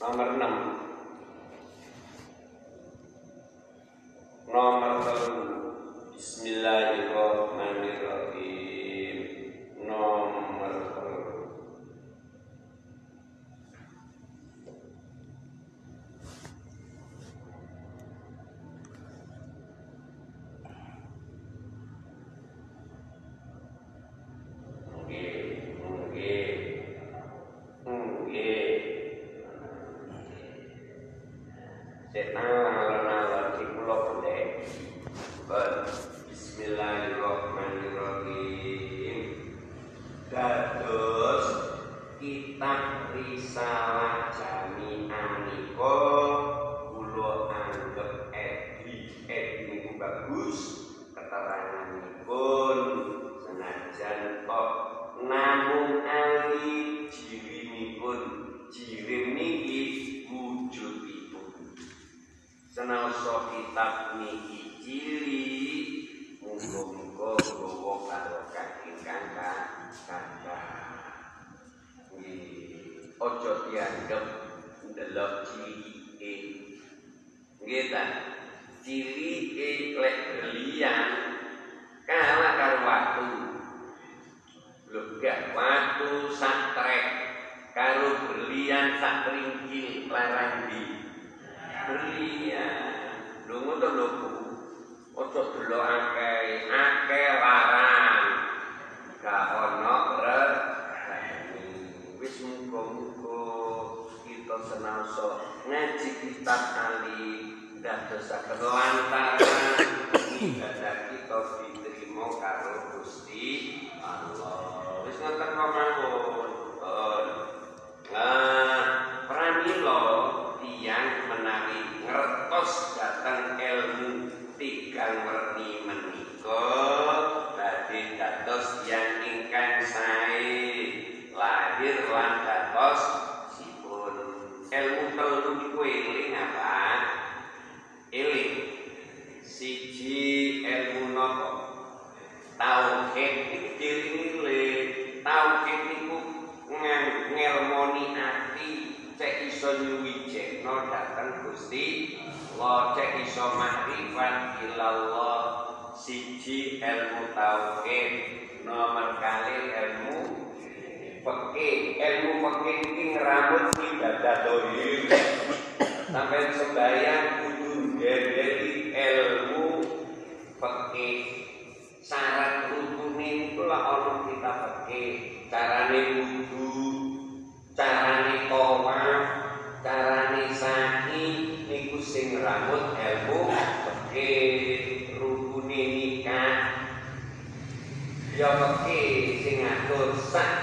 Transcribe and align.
Nomor 0.00 0.26
6 0.26 0.40
Nomor 4.50 5.06
7 5.06 6.18
Bismillahirrahmanirrahim 6.18 8.53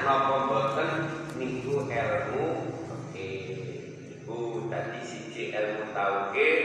napa 0.06 0.36
boten 0.46 0.90
niku 1.38 1.90
ilmu 1.90 2.47
fikih 2.86 3.42
iku 4.14 4.69
dadi 4.69 5.02
siji 5.02 5.50
ilmu 5.50 5.90
tauhid 5.90 6.59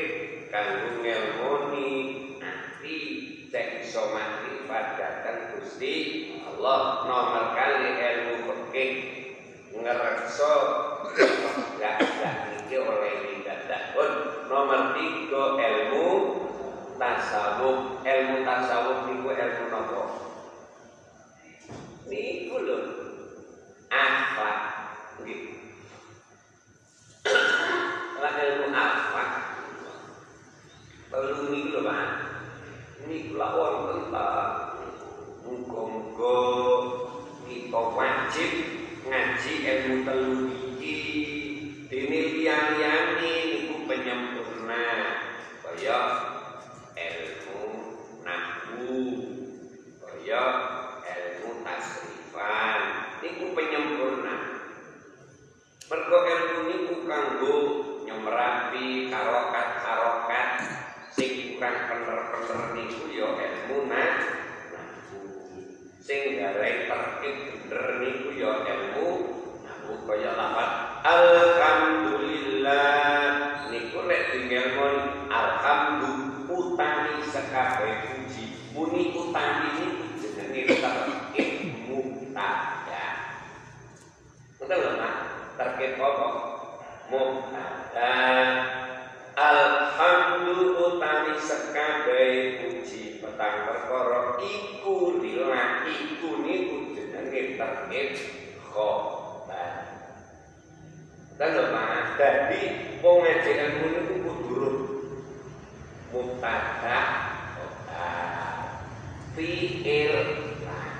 kanggo 0.53 1.01
ngelmoni 1.01 1.89
ati 2.45 2.97
cek 3.49 3.89
iso 3.89 4.13
makrifat 4.13 4.87
dateng 5.01 5.39
Gusti 5.57 5.95
Allah 6.45 7.09
nomor 7.09 7.45
kali 7.57 7.97
ilmu 7.97 8.35
fikih. 8.49 8.93
Ngerekso 9.77 10.55
gak 11.77 11.97
gak 12.01 12.37
niki 12.49 12.77
oleh 12.81 13.15
pun 13.93 14.11
nomor 14.49 14.97
tiga 14.97 15.45
ilmu 15.57 16.09
tasawuf. 16.97 18.01
Ilmu 18.05 18.37
tasawuf 18.45 18.99
niku 19.09 19.29
ilmu 19.37 19.65
napa 19.69 20.03
niku 22.07 22.57
lho 22.63 22.96
akhlak 23.97 24.59
nggih 25.25 25.41
lah 28.21 28.35
ilmu 28.37 28.67
akhlak 28.73 29.31
perlu 31.07 31.49
niku 31.49 31.69
lho 31.73 31.81
Pak. 31.87 32.09
Niku 33.07 33.39
lah 33.39 33.51
wonten 33.55 34.11
ta 34.11 34.29
muga-muga 35.47 36.39
kita 37.47 37.83
wajib 37.95 38.53
ngaji 39.07 39.53
ilmu 39.63 39.97
telu 40.03 40.51
iki. 40.75 40.99
Dene 41.87 42.19
liyane 42.35 43.33
niku 43.47 43.87
penyempurna 43.87 44.85
kaya 45.63 46.01
ilmu 46.99 47.63
nahwu 48.27 48.91
kaya 50.03 50.45
ilmu 51.07 51.63
tasrifan 51.63 52.81
niku 53.23 53.55
penyempurna 53.55 54.35
mergo 55.87 56.19
ilmu 56.27 56.67
niku 56.67 57.07
kanggo 57.07 57.55
nyemrapi 58.03 59.07
harokat-harokat 59.07 60.67
sing 61.15 61.55
kurang 61.55 61.87
bener-bener 61.87 62.75
niku 62.75 63.07
ya 63.15 63.31
ilmu 63.31 63.87
nah 63.87 64.19
sing 66.03 66.43
garai 66.43 66.91
tertib 66.91 67.71
bener 67.71 68.03
niku 68.03 68.35
ya 68.35 68.67
ilmu 68.67 69.31
nahwu 69.63 69.95
kaya 70.11 70.35
lafat 70.35 70.71
alhamdulillah 71.07 72.91
niku 73.71 74.03
nek 74.11 74.35
dingelmon 74.35 75.23
alhamdulillah 75.31 76.35
utami 76.47 77.27
sekabeh 77.27 77.95
puji 78.07 78.45
muni 78.75 79.15
utami 79.15 79.69
niku 79.83 80.05
jenenge 80.19 80.63
tertib 80.79 81.49
mubtada 81.87 83.07
betul 84.59 84.79
lho 84.79 84.91
Mak 84.99 85.15
tertib 85.57 85.99
apa 85.99 86.29
mubtada 87.13 88.15
Alhamdulillah 89.37 90.97
utami 90.97 91.37
sekabeh 91.37 92.65
puji 92.65 93.21
petang 93.21 93.69
perkara. 93.69 94.27
Dan 101.37 101.53
lho 101.53 101.69
kudu 104.25 104.69
mutada 106.09 107.01
fiil 109.37 110.17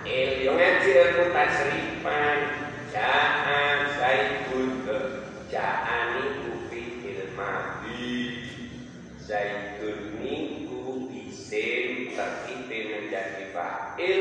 il 0.05 0.33
yo 0.45 0.53
ngaji 0.61 0.91
ilmu 0.93 1.25
tasrifan 1.33 2.39
jaan 2.93 3.97
zaidun 3.97 4.85
jaan 5.49 6.21
iku 6.21 6.69
fiil 6.69 7.33
madi 7.33 8.13
zaidun 9.17 10.21
niku 10.21 11.09
isim 11.17 12.13
terkite 12.13 12.79
menjadi 12.93 13.57
fa'il 13.57 14.21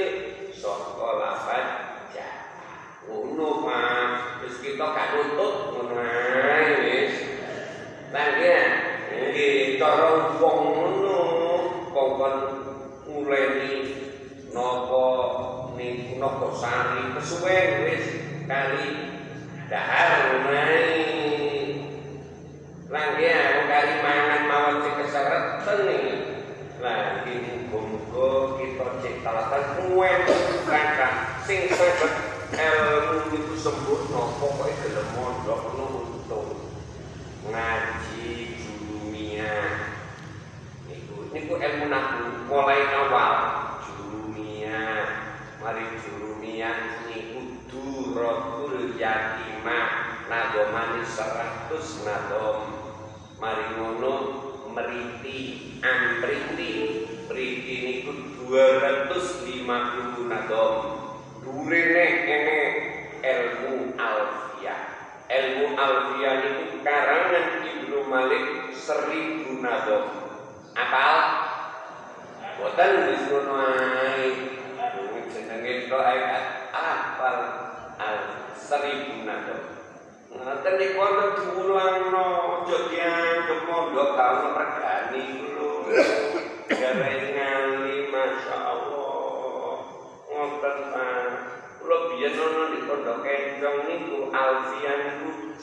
saka 0.55 1.09
lafaz 1.19 1.67
jaan 2.15 2.55
ngono 3.05 3.61
Pak 3.61 4.09
terus 4.41 4.57
kita 4.61 4.85
gak 4.85 5.07
nuntut 5.13 5.53
ngono 5.73 5.95
ae 6.01 6.69
wis 6.81 7.13
lan 8.09 8.29
ya 8.41 8.61
nggih 9.13 9.77
cara 9.77 10.33
wong 10.41 10.59
ngono 10.73 11.19
kongkon 11.93 12.35
nguleni 13.05 13.73
napa 14.49 15.05
ning 15.77 16.17
napa 16.17 16.47
sari 16.57 17.13
kesuwen 17.13 17.69
wis 17.85 18.05
kali 18.49 18.89
dahar 19.69 20.09
ngono 20.25 20.49
ae 20.49 20.81
lan 22.89 23.09
ya 23.21 23.37
wong 23.53 23.67
kali 23.69 23.93
mangan 24.01 24.43
mawon 24.49 24.75
sing 24.81 24.93
kesereten 24.97 25.79
iki 25.93 26.13
lah 26.81 27.21
iki 27.21 27.33
muga-muga 27.69 28.29
kita 28.57 28.85
cek 29.01 29.15
talakan 29.21 29.63
kuwen 29.77 30.19
kakak 30.65 31.13
sing 31.45 31.69
sebet 31.69 32.35
ilmu 32.55 33.35
itu 33.35 33.55
sempurna 33.57 34.37
pokoknya 34.39 34.79
gelem 34.85 35.07
mondok 35.17 35.61
ono 35.75 35.85
untung 36.07 36.49
ngaji 37.49 38.55
jurumia 38.55 39.53
niku 40.87 41.35
niku 41.35 41.53
ilmu 41.57 41.85
naku 41.89 42.47
mulai 42.47 42.85
awal 42.95 43.35
jurumia 43.83 44.81
mari 45.59 45.83
jurumia 45.99 46.71
niku 47.09 47.65
duratul 47.67 48.95
yatimah 48.95 49.87
nadomani 50.29 51.03
seratus 51.03 52.05
nadom 52.07 52.71
mari 53.41 53.65
ngono 53.75 54.13
meriti 54.71 55.73
ampriti 55.83 56.71
priti 57.27 57.75
niku 57.83 58.11
250 59.09 60.31
nadom 60.31 60.95
Durene 61.45 62.05
ini 62.25 62.61
ilmu 63.21 63.93
alfiyah. 64.01 64.81
Ilmu 65.29 65.77
alfiyah 65.77 66.33
itu 66.41 66.81
karangan 66.81 67.61
Ibnu 67.61 68.09
Malik 68.09 68.73
seribu 68.73 69.61
nadom. 69.61 70.09
Apal? 70.73 71.17
Boten 72.57 72.91
wis 73.13 73.23
ngono 73.29 73.53
ae. 73.61 74.25
Jenenge 75.29 75.85
kok 75.85 76.01
apal 76.73 77.37
al 78.01 78.17
seribu 78.57 79.21
nadom. 79.21 79.61
Ngoten 80.33 80.73
niku 80.81 80.97
ana 80.97 81.25
diulangno 81.37 82.25
aja 82.65 82.77
dianggep 82.89 83.59
mondok 83.69 84.09
karo 84.17 84.49
regani 84.57 85.23
lho. 85.53 85.69
Gara 86.73 87.09
ngali 87.21 88.09
masyaallah. 88.09 88.84
Ngoten 90.45 90.77
Pak. 90.93 91.25
Kula 91.81 91.97
biyen 92.13 92.37
ana 92.37 92.63
di 92.69 92.79
Pondok 92.85 93.25
Kencong 93.25 93.77
niku 93.89 94.29
alfian 94.29 95.25
niku 95.25 95.57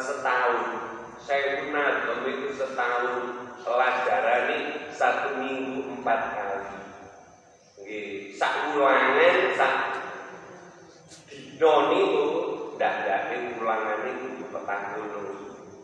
setahun. 0.00 0.60
Saya 1.20 1.68
nadom 1.68 2.24
itu 2.24 2.56
setahun 2.56 3.36
pelajaran 3.60 4.48
satu 4.96 5.36
minggu 5.36 5.92
empat 5.92 6.20
kali. 6.32 6.72
Nggih, 7.84 8.32
sak 8.32 8.72
ulangan 8.72 9.36
sak 9.60 9.74
dino 11.28 11.72
niku 11.92 12.24
dak-dake 12.80 13.60
ulangan 13.60 14.08
niku 14.08 14.48
petang 14.56 14.84
dulu. 14.96 15.36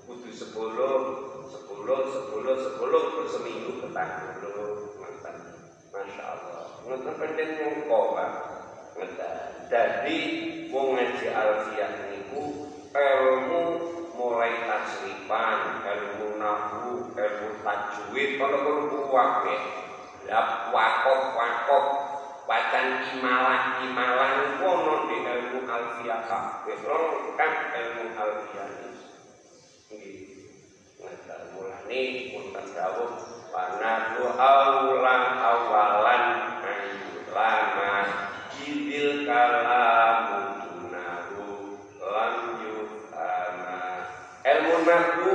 Kudu 0.08 0.32
10 0.32 0.48
10 0.56 1.76
10 1.76 2.72
10 2.72 3.12
per 3.12 3.24
seminggu 3.28 3.72
petang 3.84 4.40
dulu. 4.40 4.87
Masya 5.88 6.24
Allah. 6.24 6.64
Ngoten 6.84 7.14
penting 7.16 7.50
nyongko, 7.56 8.00
Pak. 8.12 8.30
Jadi 9.68 10.18
wong 10.72 10.96
ngaji 10.96 11.26
alfiah 11.28 11.92
niku 12.08 12.42
ilmu 12.92 13.62
mulai 14.16 14.52
tasrifan, 14.64 15.84
ilmu 15.84 16.40
nahwu, 16.40 17.12
ilmu 17.12 17.48
tajwid, 17.60 18.30
kalau 18.40 18.58
perlu. 18.64 19.00
Ya 20.28 20.68
wakof 20.72 21.22
wakof 21.32 21.86
wacan 22.44 23.00
imalah 23.16 23.80
imalah 23.80 24.60
kono 24.60 25.08
di 25.08 25.16
ilmu 25.24 25.64
alfiah 25.64 26.20
kabeh. 26.28 26.76
kan 27.36 27.52
ilmu 27.72 28.04
alfiah 28.12 28.68
nggih. 28.76 28.96
Mulane 31.56 32.02
pun 32.34 32.44
dawuh 32.52 33.37
wa 33.52 33.62
nahwu 33.80 34.24
aulan 34.36 35.22
awalan 35.40 36.24
lama 37.38 37.92
jibil 38.58 39.22
kalamu 39.28 40.58
dunahu 40.66 41.44
lam 42.02 42.34
yufama 42.60 43.80
ilmu 44.42 44.74
nahwu 44.82 45.30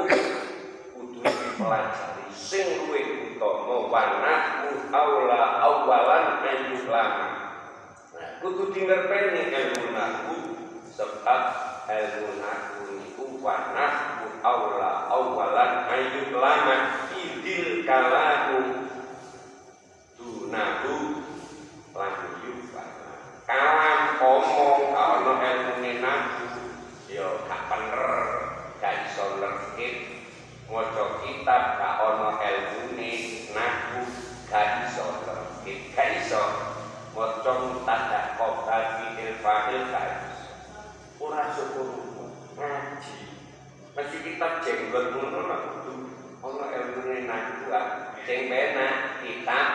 kudu 0.94 1.20
dipelajari. 1.24 2.28
Sing 2.36 2.84
luwih 2.86 3.34
utama 3.40 3.88
wa 3.88 4.04
nahwu 4.20 4.70
aula 4.92 5.42
awalan 5.64 6.44
ayu 6.44 6.86
lama 6.92 7.28
nah 8.14 8.30
kudu 8.44 8.70
dingerteni 8.76 9.48
ilmu 9.50 9.96
nahwu 9.96 10.36
sebab 10.92 11.42
ilmu 11.88 12.30
nahwu 12.44 12.82
niku 13.00 13.26
wa 13.40 13.74
nahwu 13.74 14.28
aula 14.44 14.92
awalan 15.08 15.72
ayu 15.88 16.36
lama 16.36 17.03
idil 17.44 17.84
kalamu 17.84 18.88
dunahu 20.16 20.96
lam 21.92 22.16
yufama 22.40 23.20
kalam 23.44 24.16
omong 24.24 24.96
kalau 24.96 25.44
ilmu 25.44 25.92
nahwu 26.00 26.48
yo 27.12 27.44
gak 27.44 27.68
bener 27.68 28.08
gak 28.80 29.12
iso 29.12 29.44
maca 30.72 31.04
kitab 31.20 31.64
gak 31.76 31.96
ono 32.00 32.40
ilmune 32.40 33.12
nahwu 33.52 34.08
gak 34.48 34.88
iso 34.88 35.04
gak 35.28 36.48
maca 37.12 37.52
mutadak 37.60 38.40
kota 38.40 38.78
fiil 39.04 39.36
fa'il 39.44 39.92
gak 39.92 40.32
iso. 40.32 40.48
Ora 41.20 41.52
syukur 41.52 41.92
ngaji. 42.56 43.20
Mesti 43.94 44.18
kitab 44.26 44.64
kudu 44.64 46.03
ono 46.44 46.68
ilmune 46.76 47.24
nahwu 47.24 47.72
sing 48.28 48.52
benak 48.52 49.24
kitab 49.24 49.68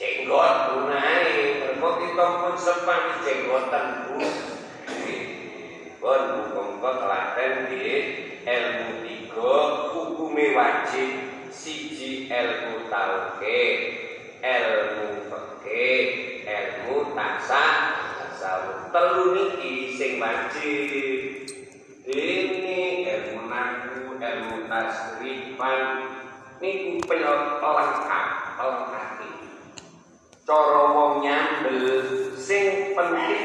jenggot 0.00 0.54
tunai 0.72 1.60
mergo 1.60 1.90
kita 2.00 2.26
pun 2.40 2.54
sepang 2.56 3.20
jenggotan 3.20 3.86
bu 4.08 4.16
pun 6.00 6.22
muga 6.40 6.90
telaten 7.04 7.52
di 7.68 7.84
ilmu 8.48 9.04
tiga 9.04 9.56
hukume 9.92 10.56
wajib 10.56 11.10
siji 11.52 12.32
ilmu 12.32 12.88
tauhid 12.88 13.76
ilmu 14.40 15.04
fikih 15.28 16.04
ilmu 16.48 17.12
tasawuf 17.12 18.08
tasawuf 18.24 18.80
telu 18.88 19.24
niki 19.36 19.92
sing 20.00 20.16
wajib 20.16 21.44
ini 22.08 22.95
nahwu 24.36 24.60
ilmu 24.60 24.68
tasrifan 24.68 25.80
niku 26.60 27.00
pelengkap 27.08 28.26
pelengkap 28.60 29.06
cara 30.46 30.82
wong 30.94 31.26
nyambel 31.26 31.82
sing 32.38 32.94
penting. 32.94 33.44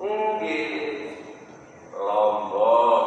Nggih. 0.00 0.64
Lombok. 1.92 3.04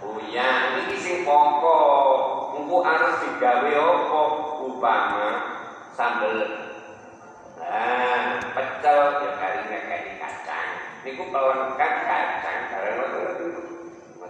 Uyah 0.00 0.80
iki 0.86 0.96
sing 0.96 1.16
pokok 1.28 2.56
engko 2.56 2.76
arep 2.80 3.12
digawe 3.20 3.72
apa? 3.76 4.22
Upama 4.64 5.28
sambel. 5.92 6.38
Nah 7.60 8.40
pecel 8.56 9.00
ya 9.20 9.30
kali 9.36 9.60
kacang. 10.16 10.70
Niku 11.04 11.28
pelengkap 11.28 11.92
kacang 12.08 12.60
karena 12.72 13.04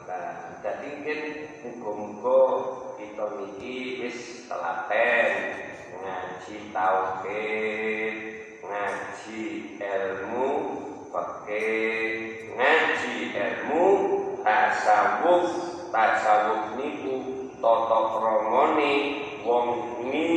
mata 0.06 0.18
jadi 0.62 0.86
mungkin 1.02 1.20
muga-muga 1.62 2.38
kita 2.94 3.26
niki 3.38 3.74
wis 4.02 4.18
telaten 4.46 5.30
ngaji 6.02 6.56
tauhid 6.70 8.14
ngaji 8.62 9.44
ilmu 9.82 10.50
pakai 11.10 11.74
ngaji 12.54 13.14
ilmu 13.34 13.84
tasawuf. 14.46 15.46
Tasawuf 15.86 16.76
niku 16.76 17.14
tata 17.56 18.00
kramane 18.12 18.94
wong 19.48 19.68
ini 20.04 20.28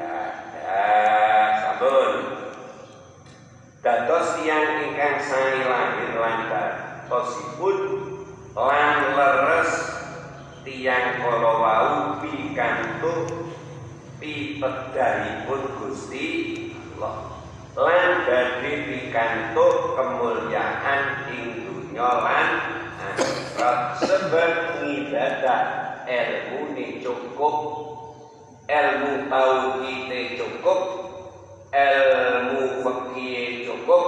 ada 0.00 0.88
sabun. 1.60 2.12
Dados 3.84 4.38
tiyang 4.40 4.80
ingkang 4.88 5.18
sami 5.20 5.60
lahir 5.66 6.12
lan 6.16 6.40
tosipun 7.10 7.78
lan 8.56 8.96
leres 9.12 9.72
tiang 10.64 11.20
kala 11.20 11.52
wau 11.58 11.97
pikantuk 12.58 13.54
pipedahipun 14.18 15.62
Gusti 15.78 16.26
Allah. 16.74 17.38
Lan 17.78 18.26
badhe 18.26 18.72
pikantuk 18.82 19.94
kemuliaan 19.94 21.30
ing 21.30 21.62
dunya 21.62 22.02
lan 22.02 22.48
akhirat. 22.98 24.02
Sebab 24.02 24.82
ibadah 24.90 25.62
ilmu 26.02 26.74
ni 26.74 26.98
cukup 26.98 27.56
ilmu 28.66 29.30
tauhid 29.30 30.10
cukup 30.34 30.80
ilmu 31.70 32.82
fikih 32.82 33.70
cukup 33.70 34.06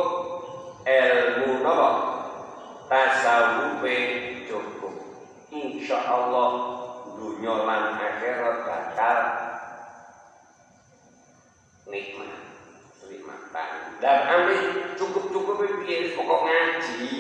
ilmu 0.91 1.63
napa? 1.63 1.91
Tasawuf 2.91 3.79
cukup. 4.51 4.95
Insyaallah 5.55 6.80
dunya 7.21 7.53
lan 7.69 8.01
akhirat 8.01 8.57
bakal 8.65 9.19
nikmat 11.93 12.33
nikmatan 13.05 13.71
dan 14.01 14.19
ambil 14.33 14.61
cukup-cukup 14.97 15.85
piye 15.85 16.17
pokok 16.17 16.41
ngaji 16.49 17.13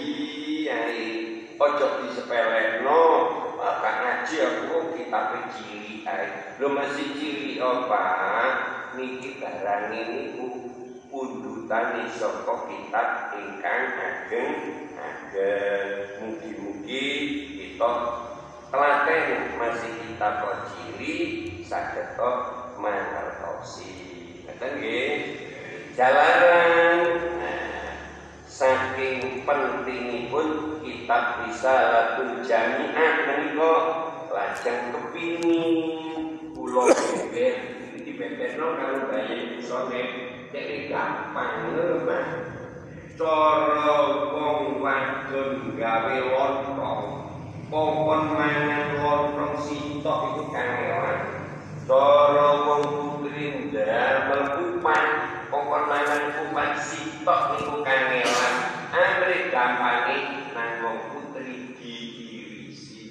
ya 0.65 0.81
ojo 1.61 1.87
disepelekno 2.09 3.01
maka 3.61 3.91
ngaji 4.01 4.35
aku 4.41 4.97
kita 4.97 5.21
ciri 5.53 6.09
ae. 6.09 6.57
Lho 6.57 6.73
masih 6.73 7.13
ciri 7.21 7.61
apa 7.61 8.05
niki 8.97 9.37
barang 9.37 9.93
ini 9.93 10.41
ku 10.41 10.47
pundutan 11.13 12.09
saka 12.09 12.55
kitab 12.65 13.37
ingkang 13.37 13.85
ageng 14.01 14.53
ageng 14.97 15.91
mugi-mugi 16.25 17.07
kita 17.61 17.91
telaten 18.71 19.59
masih 19.59 19.93
kita 20.07 20.29
ciri 20.71 21.15
saged 21.67 22.15
mangertosi. 22.79 23.91
Ngeten 24.47 24.71
nggih? 24.79 25.11
Jalanan 25.99 26.99
nah, 27.43 27.93
saking 28.47 29.43
pentingipun 29.43 30.81
kitab 30.87 31.45
risalatul 31.45 32.47
jami'ah 32.47 33.13
menika 33.27 33.75
lajeng 34.31 34.95
kepingin 34.95 36.55
kula 36.55 36.95
beber 36.95 37.55
dibeberno 38.07 38.67
karo 38.79 38.99
bayi 39.11 39.59
usone 39.59 40.03
jadi 40.55 40.87
gampang 40.87 41.75
Mas. 42.07 42.31
Cara 43.21 43.93
wong 44.33 44.81
wadon 44.81 45.77
gawe 45.77 46.17
lontong 46.17 47.20
pokon 47.71 48.35
mangan 48.35 48.99
lontong 48.99 49.55
sitok 49.63 50.19
iku 50.35 50.43
kangelan 50.51 51.23
cara 51.87 52.67
wong 52.67 52.83
putri 52.83 53.71
ndamel 53.71 54.43
kupat 54.59 55.05
pokon 55.55 55.83
mangan 55.87 56.23
kupat 56.35 56.71
sitok 56.83 57.63
iku 57.63 57.87
kangelan 57.87 58.55
amre 58.91 59.55
gampange 59.55 60.19
nang 60.51 60.71
wong 60.83 60.99
putri 61.15 61.79
diirisi. 61.79 63.07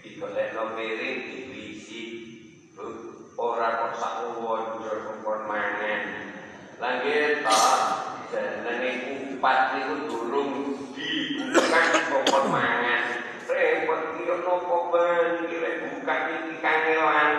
Digolekno 0.00 0.72
piring 0.72 1.18
diirisi. 1.28 2.00
Ora 3.36 3.68
kok 3.76 3.92
sak 4.00 4.14
uwon 4.40 4.80
pokon 4.80 5.40
mangan 5.44 6.00
Lagi 6.80 7.44
tak 7.44 7.80
jenenge 8.32 8.90
kupat 9.04 9.58
niku 9.76 9.94
durung 10.08 10.50
dibuka 10.96 11.80
pokon 12.08 12.44
mangan 12.48 13.01
nopo 14.42 14.90
ben 14.90 15.46
kira 15.46 15.70
buka 15.86 16.14
iki 16.34 16.52
kangelan? 16.58 17.30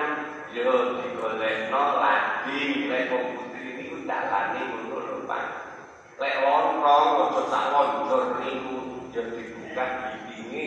Yo 0.56 1.00
digolekno 1.04 1.84
lagi. 2.00 2.88
Lek 2.88 3.12
wong 3.12 3.26
putri 3.36 3.70
niku 3.76 4.08
dalane 4.08 4.62
ngono 4.64 4.98
lho 5.04 5.16
Pak. 5.28 5.46
Lek 6.18 6.36
lontong 6.42 7.08
aja 7.28 7.42
sak 7.52 7.66
lonjor 7.76 8.24
niku 8.40 8.76
yo 9.12 9.22
dibuka 9.36 9.84
bibinge 10.00 10.66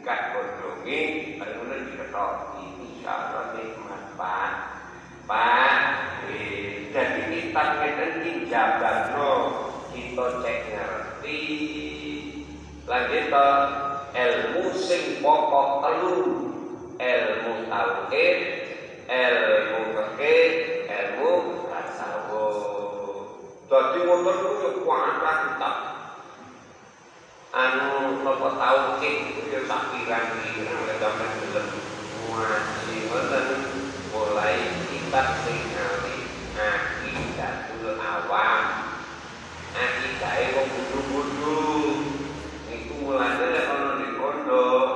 buka 0.00 0.14
godhonge 0.32 1.00
ngono 1.38 1.74
diketok. 1.84 2.32
Insyaallah 2.64 3.44
nikmat 3.54 4.02
Pak? 4.16 4.52
Pak 5.26 5.78
eh, 6.30 6.86
jadi 6.94 7.22
kita 7.28 7.62
ngeten 7.82 8.10
iki 8.22 8.32
jabarno 8.48 9.32
kita 9.92 10.26
cek 10.40 10.58
ngerti. 10.70 11.42
Lagi 12.86 13.18
to 13.26 13.46
ilmu 14.16 14.72
sing 14.72 15.20
pokok 15.20 15.84
telu. 15.84 16.16
Ilmu 16.96 17.68
tauhid 17.68 18.38
ilmu 19.04 19.80
fikih 19.92 20.48
ilmu 20.88 21.32
tasawuf. 21.68 22.56
Dadi 23.68 23.98
ngoten 24.08 24.36
ku 24.40 24.50
yo 24.64 24.70
kuatah 24.80 25.36
kita 25.44 25.70
anu 27.52 28.24
napa 28.24 28.48
tauhid 28.56 29.16
itu 29.36 29.42
yo 29.52 29.60
sak 29.68 29.92
pirang-pirang 29.92 30.80
lek 30.88 30.96
sampeyan 30.96 31.36
deleng 31.36 31.68
ngaji 32.32 32.94
ngoten. 33.12 33.46
Mulai 34.16 34.72
kitab 34.88 35.28
sing 35.44 35.60
ngali 35.76 36.16
aqidatul 36.56 38.00
awam. 38.00 38.62
Aqidahe 39.76 40.56
wong 40.56 40.68
kudu-kudu. 40.72 41.60
Niku 42.64 42.92
mulane 43.04 43.46
pondok 44.56 44.88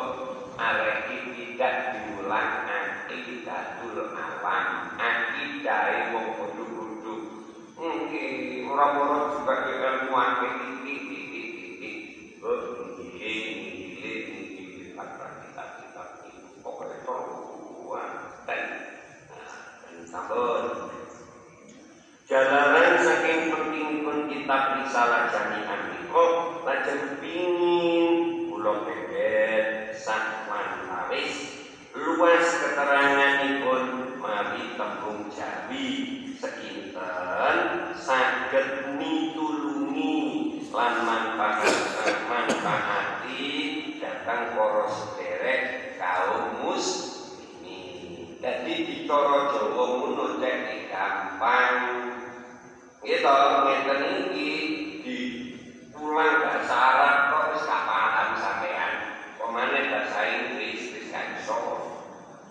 arek 0.57 1.13
tidak 1.37 1.93
diulang 1.93 2.65
aqidatul 2.65 4.09
awam 4.17 4.97
aqidahe 4.97 6.17
wong 6.17 6.33
kudu-kudu 6.41 7.15
nggih 7.77 8.65
ora-ora 8.65 9.37
juga 9.37 9.55
ke 9.69 9.73
ilmu 9.77 10.17
akeh. 10.17 10.53
Oh 12.41 12.57
iki 13.05 13.37
jalanan 22.31 22.97
saking 23.03 23.53
pentingipun 23.53 24.31
kitab 24.33 24.81
risalah 24.81 25.29
jami'an 25.29 25.81
menika 25.93 26.27
lajeng 26.65 27.21
pingin 27.21 28.49
kula 28.49 28.87
beber 28.87 29.91
sak 29.99 30.47
manawis 30.47 31.65
luas 31.91 32.47
keteranganipun 32.63 34.15
mari 34.23 34.79
tembung 34.79 35.27
Jawi 35.33 35.89
sekinten 36.39 37.57
saged 37.97 39.01
mitulungi 39.01 40.61
lan 40.71 41.03
manfaat 41.03 41.73
manfaati 42.31 43.49
datang 43.99 44.55
para 44.55 44.87
sederek 44.87 45.97
kaum 45.99 46.63
muslimin 46.63 48.39
jadi 48.39 48.75
bicara 48.87 49.51
Jawa 49.51 49.85
ngono 49.99 50.39
cek 50.39 50.59
gampang 51.41 52.05
gitu 53.01 53.37
ngeten 53.65 54.29
iki 54.29 54.53
di 55.01 55.19
tulang 55.89 56.45
bahasa 56.45 56.77
Arab 56.77 57.17
kok 57.33 57.45
wis 57.57 57.65
gak 57.65 57.89
paham 57.89 58.29
sampean. 58.37 58.93
Pemane 59.41 59.89
bahasa 59.89 60.21
Inggris 60.29 60.93
wis 60.93 61.09
gak 61.09 61.41
iso. 61.41 61.57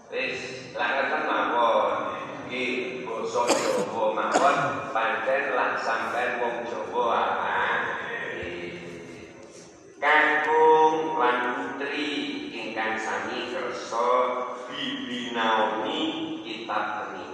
Wis 0.09 0.73
lah 0.73 0.89
ngeten 0.89 1.21
mawon. 1.29 2.17
Iki 2.49 2.65
basa 3.05 3.45
Jawa 3.45 4.05
mawon 4.09 4.57
pancen 4.89 5.53
lan 5.53 5.77
sampean 5.77 6.41
wong 6.41 6.65
Jawa 6.65 7.05
apa 7.13 7.61
Kakung 10.01 11.21
lan 11.21 11.37
putri 11.61 12.09
ingkang 12.57 12.97
sami 12.97 13.53
kersa 13.53 14.09
bibinaoni 14.65 16.01
kitab 16.41 17.13
menika. 17.13 17.29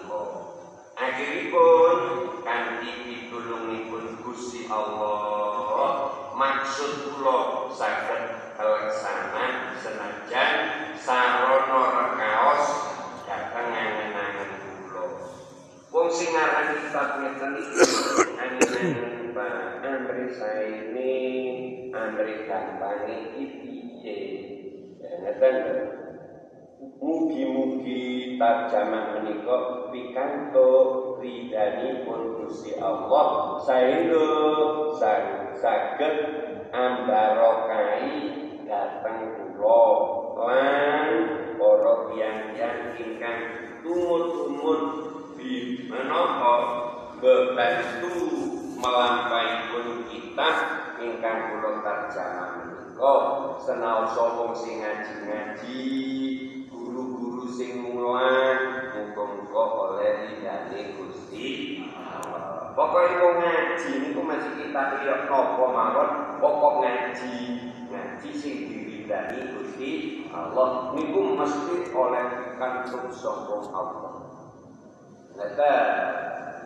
Akhiripun 1.55 2.43
kanthi 2.43 2.91
pitulungipun 3.07 4.19
Gusti 4.27 4.67
Allah 4.67 6.11
maksud 6.35 7.15
kula 7.15 7.71
saged 7.71 8.51
keleksanan 8.59 9.79
senajan 9.79 10.51
sarana 10.99 11.79
rekaos 11.95 12.65
dateng 13.23 13.71
angen-angen 13.71 14.51
kula. 14.83 15.31
Wong 15.95 16.11
sing 16.11 16.35
aran 16.35 16.75
kitab 16.75 17.23
ngeten 17.23 17.51
iki 17.55 17.79
angen 18.35 19.31
Pak 19.31 19.79
Andri 19.79 20.35
Saini 20.35 21.15
Andri 21.95 22.51
Gampang 22.51 23.07
iki 23.07 23.43
piye? 23.63 24.19
Ngeten 25.23 25.55
Mugi-mugi 27.01 28.35
tarjaman 28.39 29.19
menika 29.19 29.89
pikanto 29.91 30.69
ridhanipun 31.21 32.41
Gusti 32.41 32.77
Allah. 32.81 33.57
Saengga 33.61 34.27
saged 35.57 36.15
ambarokai 36.69 38.11
dateng 38.65 39.19
kula 39.37 39.83
lan 40.35 41.07
para 41.55 41.93
tiyang-tiyang 42.11 42.97
ingkang 42.99 43.41
tumut-tumut 43.85 44.81
di 45.37 45.85
menapa 45.87 46.53
bebantu 47.21 48.15
melampaipun 48.75 50.09
kita 50.11 50.49
ingkang 50.99 51.39
kula 51.55 51.81
tarjamah 51.85 52.49
menika. 52.59 53.15
Senaosa 53.63 54.23
wong 54.35 54.51
sing 54.53 54.83
ngaji-ngaji 54.83 55.83
sing 57.55 57.79
mulang 57.79 58.91
muga-muga 58.91 59.63
oleh 59.63 60.11
ridane 60.27 60.99
Gusti 60.99 61.79
Pokoknya 62.75 63.23
mau 63.23 63.31
ngaji 63.39 63.91
niku 64.03 64.19
masih 64.19 64.51
kita 64.59 64.99
lihat 64.99 65.31
nopo 65.31 65.71
mawon 65.71 66.43
pokok 66.43 66.83
ngaji 66.83 67.35
ngaji 67.87 68.29
sing 68.35 68.67
diridani 68.67 69.55
Gusti 69.55 69.91
Allah 70.35 70.91
niku 70.91 71.39
mesti 71.39 71.95
oleh 71.95 72.59
kantuk 72.59 73.15
saka 73.15 73.71
Allah. 73.71 74.13
Neta 75.39 75.73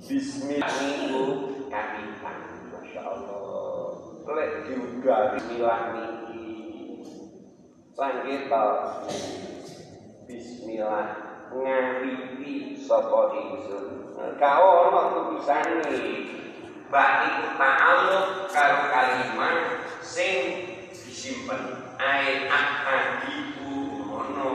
Bismillahirrahmanirrahim. 0.05 1.25
Kapitan, 1.73 2.37
masya 2.73 3.01
Allah. 3.01 3.97
Lek 4.31 4.63
juga 4.69 5.35
Bismillah 5.37 5.81
niki. 5.97 6.49
Langit 7.97 8.49
Bismillah 10.29 11.07
ngawiti 11.53 12.77
sapa 12.81 13.21
ingsun. 13.37 14.00
Kau 14.21 14.93
ono 14.93 15.01
tulisane. 15.17 15.97
Bak 16.93 17.11
iku 17.25 17.57
ta'alluq 17.57 18.53
karo 18.53 18.93
kalimat 18.93 19.81
sing 20.05 20.37
disimpen 20.93 21.89
ai 21.97 22.45
akadiku 22.51 24.05
ngono 24.05 24.51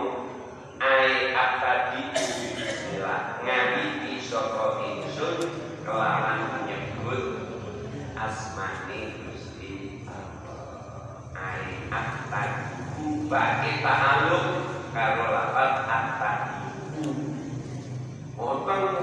ai 0.78 1.34
akadiku 1.34 2.22
bismillah 2.60 3.42
ngawiti 3.42 4.22
saka 4.22 4.84
ingsun 4.86 5.50
kelawan 5.82 6.46
menyebut 6.60 7.24
asmane 8.20 9.18
Gusti 9.26 10.06
Allah. 10.06 11.26
Ai 11.34 11.90
akadiku 11.90 13.32
bagi 13.32 13.82
ta'alluq 13.82 14.46
karo 14.94 15.26
akadiku 15.34 17.10
Wonten 18.36 19.00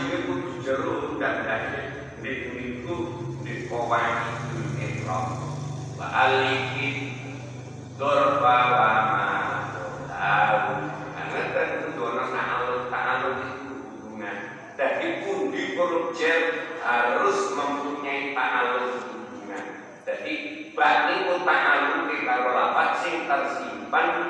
ngaji 0.00 0.16
kudu 0.24 0.52
jero 0.64 0.96
ndang-ndang 1.20 1.92
nek 2.24 2.38
niku 2.56 2.96
nek 3.44 3.68
kawani 3.68 4.32
ikram 4.80 5.28
wa 6.00 6.06
aliki 6.08 7.20
dorba 8.00 8.56
wa 8.72 8.88
ma 9.12 9.28
tahu 10.08 10.88
karena 11.12 11.42
tentu 11.52 11.88
dono 12.00 12.24
ta'aluk 12.32 12.88
ta'aluk 12.88 13.34
itu 13.44 13.72
hubungan. 13.76 14.36
Jadi 14.80 15.06
pundi 15.20 15.76
korupsi 15.76 16.32
harus 16.80 17.52
mempunyai 17.52 18.32
ta'aluk 18.32 19.04
hubungan. 19.04 19.64
Jadi 20.08 20.32
bani 20.72 21.28
ta'aluk 21.28 22.08
karo 22.24 22.48
lapat 22.56 23.04
sing 23.04 23.28
tersimpan 23.28 24.29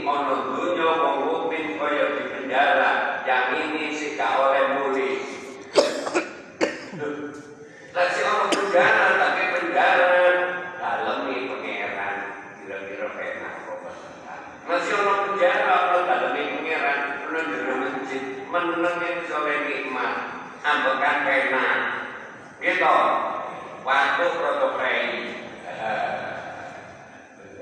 mukmin 0.00 0.08
ana 0.08 0.36
dunya 0.48 0.88
wong 0.88 1.16
mukmin 1.28 1.76
kaya 1.76 2.16
di 2.16 2.24
penjara, 2.32 3.20
yang 3.28 3.52
ini 3.60 3.92
sih 3.92 4.16
gak 4.16 4.40
oleh 4.40 4.64
mulih. 4.80 5.20
Lah 7.92 8.08
ana 8.08 8.44
penjara 8.48 9.06
tapi 9.20 9.42
penjara 9.52 10.16
dalemi 10.80 11.44
pangeran 11.44 12.16
kira-kira 12.64 13.08
penak 13.12 13.54
kok 13.68 13.84
Masih 14.64 14.96
ana 14.96 15.14
penjara 15.28 15.74
ana 15.76 15.98
dalemi 16.08 16.42
pangeran 16.56 16.98
ana 17.28 17.40
jero 17.52 17.74
masjid 17.76 18.22
meneng 18.48 18.96
iso 19.20 19.38
nikmat 19.44 20.14
ambekan 20.64 21.16
penak. 21.28 21.78
Gitu. 22.64 22.96
Waktu 23.82 24.24
protokol 24.40 25.04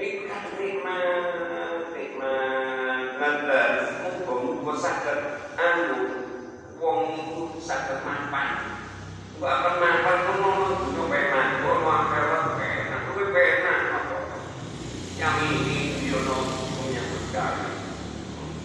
nikmat 0.01 0.45
nikmat 0.57 1.93
nikmat 1.93 3.07
nanten 3.21 3.73
muga-muga 4.01 4.75
anu 5.61 6.01
wong 6.81 7.01
iku 7.20 7.61
saged 7.61 8.01
mapan. 8.01 8.81
Mbak 9.37 9.53
akan 9.53 9.75
mapan 9.77 10.16
ngono 10.25 10.64
dunya 10.81 11.05
penak 11.12 11.49
ngono 11.61 11.88
akhirat 11.88 12.44
penak. 12.57 13.01
Kuwi 13.12 13.25
penak 13.29 13.79
apa 13.92 14.16
yang 15.20 15.37
ini 15.53 16.01
diono 16.01 16.37
punya 16.81 17.03
berkali. 17.05 17.68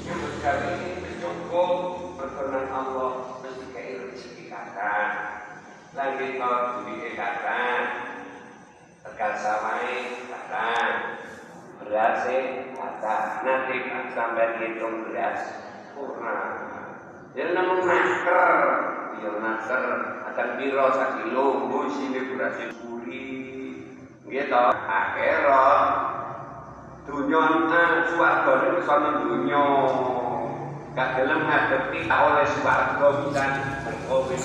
Yang 0.08 0.20
berkali 0.24 0.72
ini 0.80 1.12
cukup 1.20 1.72
berkenan 2.16 2.66
Allah 2.72 3.12
mesti 3.44 3.66
kayak 3.76 4.16
rezeki 4.16 4.44
kata. 4.48 4.96
Langit 5.96 6.40
kau 6.40 6.84
bumi 6.84 7.16
kata 7.16 7.60
tekan 9.04 9.34
samai 9.40 10.28
kata 10.28 10.72
beras 11.80 12.28
kata 12.76 13.16
nanti 13.48 13.76
sampai 14.12 14.60
hitung 14.60 15.08
beras 15.08 15.40
kurang 15.96 16.75
jadi 17.36 17.52
namun 17.52 17.84
naker 17.84 18.56
naker 19.44 19.84
akan 20.36 20.60
biro 20.60 20.88
sakilo 20.92 21.68
bu 21.68 21.88
sini 21.92 22.32
beras 22.32 22.60
puri 22.80 23.36
gitu 24.26 24.62
akhirat 24.84 25.88
dunia 27.06 27.44
suarga 28.12 28.54
sama 28.84 29.24
dunia 29.24 29.64
gak 30.92 31.10
gelem 31.16 31.48
ngadepi 31.48 32.10
oleh 32.10 32.48
suarga 32.60 33.08
bisa 33.24 33.44
berkomen 33.86 34.42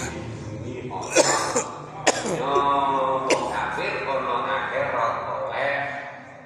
ini 0.61 0.93
Allah 0.93 3.27
kafir 3.51 4.07
ono 4.07 4.37
akhirat 4.45 5.15
oleh 5.27 5.75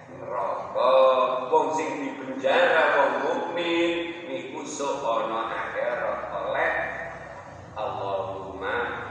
neraka 0.08 0.92
wong 1.52 1.66
sing 1.76 1.90
di 2.00 2.10
penjara 2.16 2.82
wong 2.96 3.12
mukmin 3.28 3.92
niku 4.24 4.64
sok 4.64 5.04
ono 5.04 5.52
akhirat 5.52 6.32
oleh 6.32 6.72
Allahumma 7.74 9.04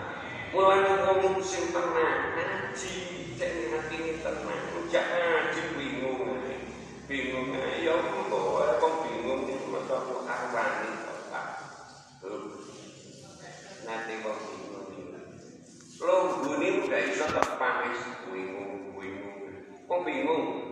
mulane 1.44 1.52
wong 1.52 1.52
sing 1.52 1.76
pernah 1.76 2.40
ngaji 2.40 2.96
cek 3.36 3.52
hati 3.68 3.96
ini 4.00 4.12
tenang 4.24 4.64
ujak 4.80 5.06
ngaji 5.12 5.62
bingung 5.76 6.40
bingung 7.04 7.52
ya 7.84 8.00
Allah 8.00 8.80
kok 8.80 8.94
bingung 9.04 9.52
iki 9.52 9.68
maca 9.68 10.08
Quran 10.08 10.42
wani 10.56 10.90
Pak 11.04 11.48
nanti 13.84 14.14
kok 14.24 14.38
bingung 14.40 14.88
lo 16.00 16.16
guni 16.48 16.88
udah 16.88 17.02
iso 17.12 17.28
tepak 17.28 17.92
wis 17.92 18.02
bingung 18.32 18.96
bingung 18.96 19.36
kok 19.84 20.00
bingung 20.08 20.44
Mungkin 20.44 20.63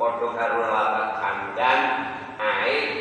padha 0.00 0.28
karo 0.38 0.64
lafaz 0.72 1.10
hamdan 1.22 1.80
ae 2.40 2.99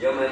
ya 0.00 0.12
mari 0.12 0.28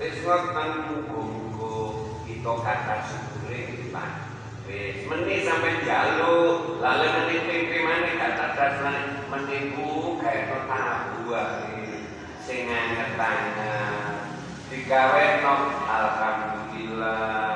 Wis 0.00 0.24
ngoten 0.24 0.68
muga-muga 0.88 1.76
kita 2.24 2.52
kata 2.64 2.96
syukure 3.04 3.60
Pak. 3.92 4.10
Wis 4.64 5.04
meni 5.04 5.44
sampai 5.44 5.84
jaluk, 5.84 6.80
lalu 6.80 7.06
meni 7.20 7.36
tempe 7.44 7.78
maneh 7.84 8.16
kata 8.16 8.46
das 8.56 8.80
maneh 8.80 9.04
meniku 9.28 10.16
gawe 10.16 10.58
tahu 10.64 11.36
ae 11.36 12.08
sing 12.40 12.64
anget-anget. 12.64 14.24
Digaweno 14.72 15.54
alhamdulillah 15.84 17.52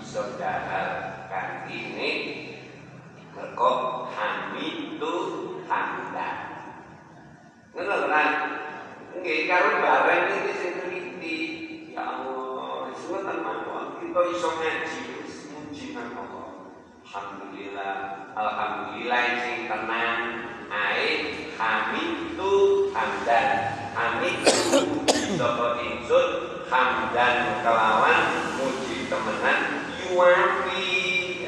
iso 0.00 0.38
dahar 0.40 0.88
kan 1.28 1.68
ini 1.68 2.10
mergo 3.36 4.06
hamidu 4.16 5.14
hamdan. 5.68 6.36
Ngono 7.76 7.96
kan? 8.08 8.30
Nggih 9.12 9.44
karo 9.44 9.84
bareng 9.84 10.24
iki 10.32 10.52
sing 10.56 10.72
teliti. 10.80 11.38
Ya 11.92 12.00
Allah, 12.08 12.88
suwatan 12.96 13.44
mawon 13.44 14.00
kita 14.00 14.20
iso 14.32 14.48
ngaji 14.56 15.00
muji 15.52 15.84
nang 15.92 16.16
Allah. 16.16 16.72
Alhamdulillah, 17.04 17.94
alhamdulillah 18.32 19.22
sing 19.44 19.68
tenang 19.68 20.20
ae 20.72 21.08
hamidu 21.60 22.88
hamdan. 22.96 23.48
Hamidu 23.92 24.56
sapa 25.36 25.76
ingsun 25.84 26.28
hamdan 26.72 27.60
kelawan 27.60 28.20
muji 28.56 29.12
temenan 29.12 29.58
yuwafi. 30.00 30.88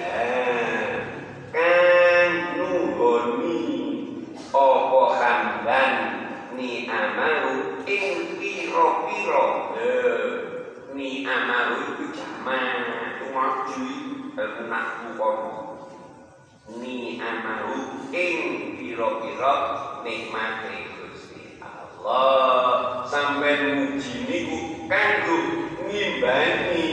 Eh, 0.05 0.93
kan 1.49 2.31
nuhoni 2.61 3.65
apa 4.53 5.03
hamdan 5.17 5.93
ni 6.55 6.87
amaru 6.87 7.54
piro-piro 8.75 9.71
ni 10.99 11.23
amaru 11.23 11.95
itu 11.95 12.05
jaman. 12.11 12.75
Itu 13.15 13.31
maju 13.31 13.87
benakku 14.35 15.15
kono 15.15 15.79
ni 16.83 17.23
amaru 17.23 18.11
ing 18.11 18.75
piro-piro 18.75 19.55
nikmati 20.03 20.91
Gusti 20.91 21.63
Allah. 21.63 23.07
Sampai 23.07 23.79
muji 23.79 24.27
niku 24.27 24.91
kanggo 24.91 25.39
ngimbani 25.87 26.87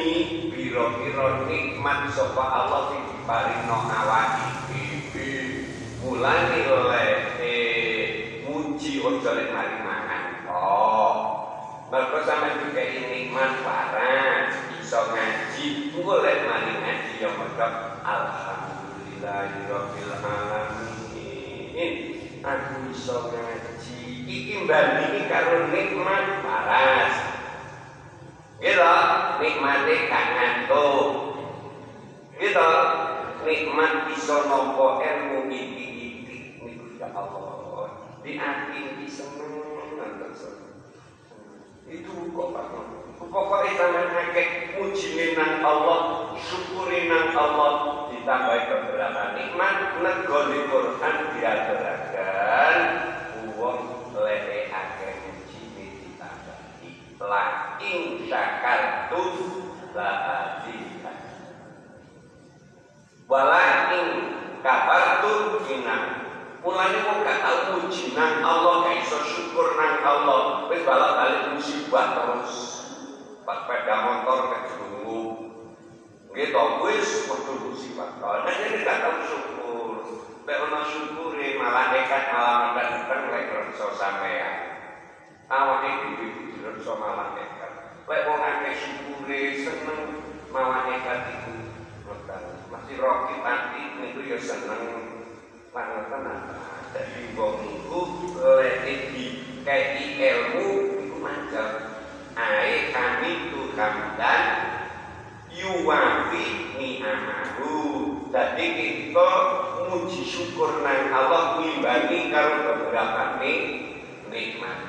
piro-piro 0.54 1.50
nikmat 1.50 2.14
sapa 2.14 2.46
Allah 2.46 2.94
sing 2.94 3.02
diparingno 3.10 3.78
awake 3.90 4.46
dhewe. 4.70 5.30
Mulane 6.06 6.60
oleh 6.70 7.10
muji 8.46 9.02
ojo 9.02 9.30
lek 9.34 9.50
mergo 11.92 12.24
sampe 12.24 12.56
dikei 12.64 13.04
nikmat 13.12 13.68
waras 13.68 14.56
iso 14.80 15.12
ngaji 15.12 15.92
lek 15.92 16.40
mari 16.48 16.72
ngaji 16.80 17.20
ya 17.20 17.36
mergo 17.36 17.68
alhamdulillahirabbil 18.00 20.16
alamin 20.24 20.92
aku 22.42 22.90
iso 22.96 23.30
ngaji. 23.30 24.02
Iki 24.24 24.66
mbandingi 24.66 25.28
karo 25.28 25.68
nikmat 25.70 26.48
waras. 26.48 27.14
Gitu 28.62 28.94
nikmate 29.42 29.96
gak 30.10 30.26
ngantuk. 30.38 31.10
Gitu 32.38 32.72
nikmat 33.46 33.94
iso 34.16 34.38
nampa 34.48 34.88
ilmu 35.02 35.50
iki-iki. 35.50 36.62
Niku 36.62 36.86
ya 36.98 37.10
Allah. 37.14 37.90
Di 38.22 38.38
hati 38.38 38.78
ini 38.78 39.10
seneng 39.10 39.82
itu 41.92 42.32
kok 42.32 42.50
Pak 42.56 42.66
pokoknya 43.20 43.72
sampai 43.76 44.08
ngekek 44.16 44.50
muji 44.80 45.36
nang 45.36 45.60
Allah 45.60 46.32
syukuri 46.40 47.12
nang 47.12 47.36
Allah 47.36 48.08
ditambah 48.12 48.60
beberapa 48.72 49.36
nikmat? 49.36 49.76
Negoni 50.00 50.60
Quran 50.72 51.16
diaturakan 51.36 52.78
uang 53.60 53.80
lehe 54.24 54.72
akeh 54.72 55.14
muji 55.20 55.62
ditambahi 55.76 56.90
la 57.20 57.46
ing 57.84 58.24
syakartum 58.26 59.32
la 59.92 60.10
azidah 60.32 61.20
wala 63.28 63.64
ing 64.00 64.08
kafartum 64.64 65.68
inam 65.68 66.31
Mulanya 66.62 67.02
kok 67.02 67.26
gak 67.26 67.42
muji 67.74 68.14
nang 68.14 68.46
Allah, 68.46 68.86
gak 68.86 69.02
iso 69.02 69.18
syukur 69.26 69.74
nang 69.82 69.98
Allah. 70.06 70.70
Wis 70.70 70.86
balak 70.86 71.18
balik 71.18 71.58
musibah 71.58 72.14
terus. 72.14 72.54
Pas 73.42 73.66
sepeda 73.66 73.96
motor 74.06 74.54
kejungu. 74.54 75.22
Gitu, 76.38 76.64
wis 76.86 77.10
kudu 77.26 77.54
musibah. 77.66 78.14
Nah, 78.22 78.46
jadi 78.46 78.86
gak 78.86 79.02
tau 79.02 79.18
syukur. 79.26 79.90
Lek 80.46 80.58
ono 80.58 80.82
syukure 80.86 81.58
malah 81.58 81.94
nekat 81.94 82.34
malah 82.34 82.74
nekat 82.74 83.20
lek 83.30 83.46
kerso 83.54 83.94
sampean. 83.94 84.58
Awake 85.50 85.90
dhewe 86.02 86.28
kerso 86.62 86.98
malah 86.98 87.38
nekat. 87.38 87.72
Lek 88.10 88.26
wong 88.26 88.42
akeh 88.42 88.74
syukure 88.78 89.42
seneng 89.66 90.02
malah 90.50 90.86
nekat 90.90 91.20
iku. 91.30 91.54
Masih 92.74 92.98
rokit 92.98 93.40
nanti 93.46 93.82
itu 94.02 94.20
ya 94.30 94.38
seneng 94.42 95.11
Pangeran 95.72 96.28
apa? 96.28 96.84
Jadi 96.92 97.32
wong 97.32 97.64
niku 97.64 98.28
lek 98.60 98.84
dikei 98.84 100.20
ilmu 100.20 101.00
iku 101.00 101.16
macam 101.24 101.96
ae 102.36 102.92
kami 102.92 103.56
tu 103.56 103.72
hamdan 103.80 104.44
yuwafi 105.48 106.76
ni'amahu. 106.76 107.80
Jadi 108.36 108.66
kita 108.76 109.30
muji 109.88 110.28
syukur 110.28 110.84
nang 110.84 111.08
Allah 111.08 111.64
ngimbangi 111.64 112.36
karo 112.36 112.76
beberapa 112.76 113.40
nikmat. 113.40 114.80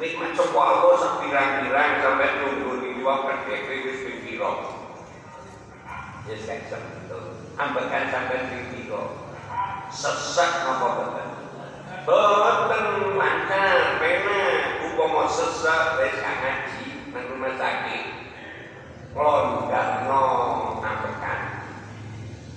Nikmat 0.00 0.30
coba 0.40 0.60
Allah 0.72 0.92
sapirang-pirang 1.04 2.00
sampai 2.00 2.32
nunggu 2.40 2.80
di 2.80 2.90
dua 2.96 3.28
KTP 3.28 3.68
wis 3.92 4.00
piro. 4.24 4.52
Yes, 6.24 6.48
kan 6.48 6.64
sebentul. 6.64 7.44
Ambekan 7.60 8.08
sampai 8.08 8.72
piro 8.72 9.23
sesak 9.92 10.64
apa 10.68 10.86
boten 10.96 11.28
boten 12.04 12.86
lancar 13.16 13.98
pena. 14.00 14.40
Upama 14.92 15.26
sesak 15.26 15.98
wis 15.98 16.16
ngaji 16.20 16.86
nang 17.10 17.24
rumah 17.34 17.52
sakit. 17.58 18.04
Longgarno 19.14 20.24
ambekan. 20.82 21.40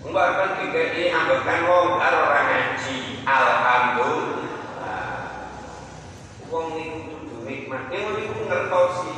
Enggak 0.07 0.29
kan 0.37 0.49
tiga 0.61 0.81
ini 0.93 1.03
ambekan 1.11 1.59
longgar 1.65 2.13
orang 2.13 2.45
ngaji. 2.51 2.97
Alhamdulillah. 3.27 5.11
Wong 6.47 6.65
niku 6.75 6.99
kudu 7.11 7.35
nikmat. 7.43 7.91
Yang 7.91 8.05
niku 8.21 8.39
ngertosi 8.47 9.15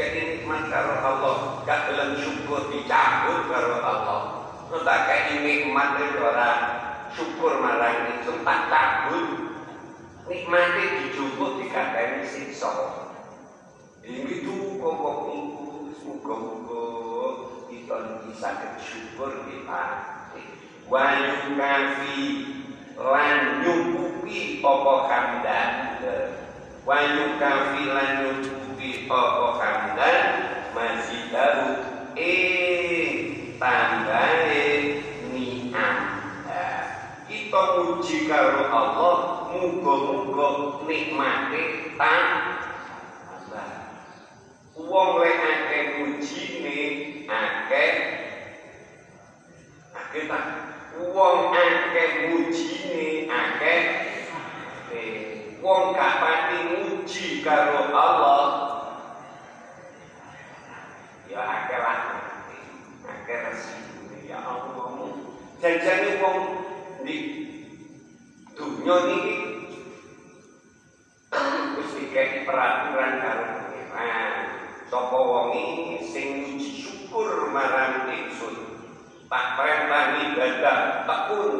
ini 0.00 0.20
nikmat 0.40 0.72
karo 0.72 0.94
Allah. 1.04 1.36
Gak 1.68 1.92
dalam 1.92 2.16
syukur 2.16 2.72
dicabut 2.72 3.52
karo 3.52 3.76
Allah. 3.84 4.20
Entah 4.70 4.98
kayak 5.10 5.42
nikmat 5.42 5.98
itu 5.98 6.22
orang 6.22 6.89
syukur 7.14 7.58
marang 7.58 8.20
itu 8.20 8.32
tak 8.46 8.60
cabut 8.70 9.26
nikmati 10.30 10.84
dijupuk 11.02 11.58
dikatakan 11.58 12.22
siksa. 12.26 12.70
Ini 14.00 14.42
tuh 14.46 14.78
kok 14.80 15.30
muga-muga 16.20 16.86
kita 17.70 17.96
bisa 18.26 18.50
syukur 18.82 19.46
kita 19.46 19.82
wa 20.90 21.06
yukafi 21.14 22.20
lan 22.98 23.62
nyukupi 23.62 24.58
apa 24.58 24.94
hamdan 25.06 25.72
wa 26.82 26.98
yukafi 26.98 27.82
lan 27.86 28.08
nyukupi 28.20 29.06
apa 29.06 29.46
hamdan 29.62 30.18
masih 30.74 31.22
baru 31.30 31.70
eh 32.18 33.10
tambahe 33.62 34.09
karo 38.30 38.62
Allah 38.70 39.16
muga-muga 39.50 40.48
nikmate 40.86 41.90
tambah. 41.98 43.70
Wong 44.78 45.10
lek 45.18 45.36
akeh 45.42 45.82
mujine 45.98 46.78
akeh 47.26 47.90
akeh 49.98 50.22
tak. 50.30 50.44
Wong 51.10 51.50
akeh 51.50 52.10
mujine 52.30 53.26
akeh 53.26 53.80
eh, 54.94 55.18
wong 55.58 55.90
gak 55.98 56.14
pati 56.22 56.58
muji 56.70 57.42
karo 57.42 57.90
Allah 57.90 58.46
ya 61.26 61.42
akeh 61.42 61.78
lah 61.82 61.98
akeh 63.10 63.38
resiko 63.50 64.06
ya 64.22 64.38
Allah 64.38 65.18
jajane 65.58 66.10
wong 66.22 66.38
di 67.02 67.49
dunia 68.60 68.96
ini 69.08 69.36
harus 71.32 71.90
dikai 71.96 72.44
peraturan 72.44 73.12
karo 73.24 73.44
pangeran. 73.56 74.34
Sapa 74.92 75.16
wong 75.16 75.48
iki 75.56 75.96
sing 76.04 76.28
syukur 76.60 77.48
marang 77.48 78.10
ingsun. 78.12 78.84
Tak 79.30 79.46
perintah 79.56 80.18
ibadah 80.18 81.06
tekun, 81.06 81.52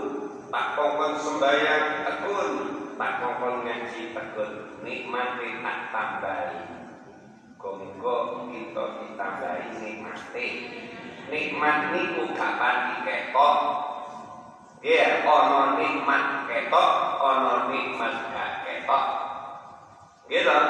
tak 0.51 0.66
kongkon 0.74 1.12
sembahyang 1.22 2.03
tekun, 2.03 2.51
tak 2.98 3.12
kongkon 3.22 3.55
ngaji 3.62 4.03
tekun, 4.11 4.51
nikmati 4.82 5.48
tak 5.62 5.78
tambahi. 5.94 6.62
Gonggo 7.55 8.51
kita 8.51 8.84
ditambahi 8.98 9.66
nikmati. 9.78 10.48
Nikmat 11.30 11.94
niku 11.94 12.34
gak 12.34 12.59
pati 12.59 13.07
kekok, 13.07 13.59
Ya, 14.81 15.20
ono 15.28 15.76
nikmat 15.76 16.49
ketok, 16.49 17.20
ono 17.20 17.68
nikmat 17.68 18.16
gak 18.33 18.64
ketok. 18.64 19.05
Gitu, 20.24 20.61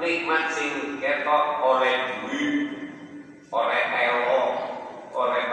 nikmat 0.00 0.48
sing 0.48 0.96
ketok 0.96 1.60
oleh 1.60 2.16
duit, 2.16 2.64
oleh 3.52 3.82
elo, 3.92 4.40
oleh 5.12 5.44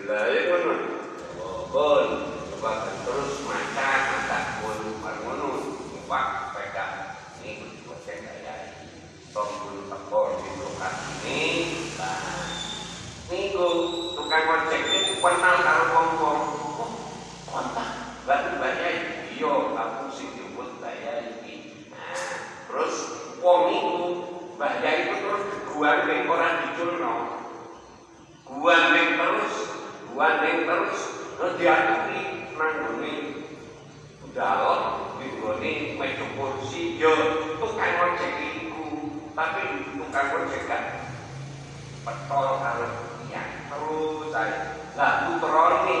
Alhamdulillah 0.00 0.32
ya, 0.32 0.56
kan, 2.56 2.96
terus 3.04 3.44
mata 3.44 3.90
mata 4.00 4.38
kono 4.64 4.96
parmono 5.04 5.48
numpak 5.92 6.24
ini 7.44 7.68
di 10.40 10.56
ya, 10.56 10.80
ini. 11.28 11.92
Kan, 12.00 13.60
tukang 14.16 14.44
ojek 14.48 14.80
kenal 15.20 15.80
kontak. 17.52 17.88
Baru 18.24 18.56
banyak 18.56 18.80
ya, 18.80 18.92
iya, 19.36 19.52
aku 19.52 20.16
sih 20.16 20.32
ini, 20.32 21.92
nah, 21.92 22.16
terus 22.72 22.96
wong 23.44 23.68
bahaya 24.56 25.12
itu 25.12 25.12
terus 25.20 25.44
di. 26.72 27.36
Buang 28.50 28.99
buane 30.20 30.68
terus 30.68 31.00
terus 31.40 31.56
diaturi 31.56 32.52
nanggone 32.52 33.12
budal 34.20 34.68
nggone 35.16 35.72
meja 35.96 36.26
kursi 36.36 37.00
yo 37.00 37.08
tukang 37.56 37.96
ojek 38.04 38.28
itu 38.52 38.84
tapi 39.32 39.80
tukang 39.96 40.44
ojek 40.44 40.68
kan 40.68 41.08
petol 42.04 42.60
Kalau 42.60 42.92
Ya 43.32 43.64
terus 43.72 44.28
saya 44.28 44.76
lah 44.92 45.24
putrone 45.24 45.96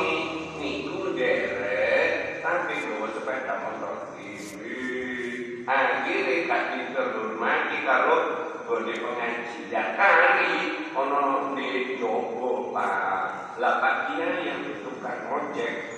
niku 0.60 1.16
derek 1.16 2.44
tapi 2.44 2.76
gowo 2.76 3.08
sepeda 3.16 3.56
motor 3.56 4.20
ini 4.20 5.64
akhirnya 5.64 6.44
kaki 6.44 6.92
dihormati 6.92 7.76
kalau 7.88 8.20
gone 8.68 8.92
pengajian. 9.00 9.86
Kali 9.96 10.52
ono 10.92 11.56
di 11.56 11.96
jombo 11.96 12.68
Pak. 12.74 13.29
Kiai 13.60 14.48
yang 14.48 14.64
tukang 14.80 15.28
ojek 15.28 15.92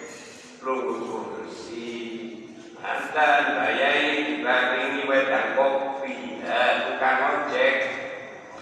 lungguh 0.67 1.31
kursi 1.31 1.95
ada 2.83 3.55
bayai 3.55 4.35
dibaringi 4.35 5.07
wedang 5.07 5.55
kopi. 5.55 6.43
Eh, 6.43 6.73
tukang 6.91 7.19
ojek 7.23 7.75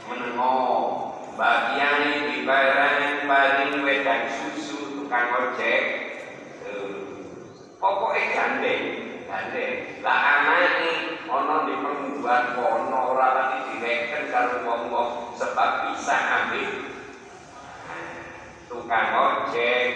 menengok 0.05 1.17
Mbak 1.33 1.57
Kiai 1.73 2.29
dibaringi 2.29 3.81
wedang 3.81 4.29
susu 4.29 5.01
tukang 5.01 5.33
ojek. 5.49 5.83
Eh, 6.69 6.93
pokoknya 7.81 8.37
gandeng 8.37 8.85
gandeng. 9.25 10.05
Lah 10.05 10.45
anake 10.45 11.25
ana 11.25 11.57
di 11.65 11.75
pengguan 11.81 12.45
kono 12.53 13.17
ora 13.17 13.29
lagi 13.33 13.81
direken 13.81 14.29
karo 14.29 14.61
wong-wong 14.61 15.33
sebab 15.41 15.89
bisa 15.89 16.17
ambil 16.21 16.90
tukang 18.71 19.11
ojek 19.11 19.91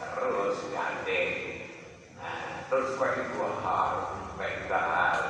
terus 0.00 0.56
gandeng 0.72 1.32
nah, 2.16 2.64
terus 2.72 2.96
kok 2.96 3.12
iku 3.20 3.52
hal 3.60 3.92
pedal 4.40 5.20